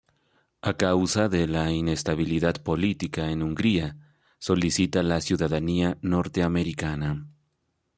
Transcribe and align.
A 0.69 0.73
causa 0.85 1.29
de 1.29 1.47
la 1.47 1.69
inestabilidad 1.71 2.55
política 2.63 3.29
en 3.29 3.43
Hungría 3.43 3.97
solicita 4.39 5.03
la 5.03 5.21
ciudadanía 5.21 5.99
norteamericana. 6.01 7.27